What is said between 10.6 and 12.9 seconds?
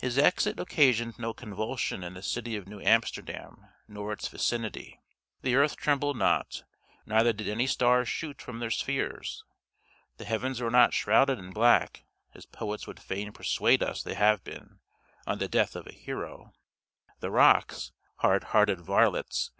were not shrouded in black, as poets